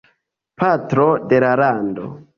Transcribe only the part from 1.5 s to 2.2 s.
Lando.